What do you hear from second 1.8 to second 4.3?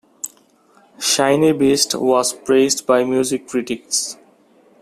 was praised by music critics.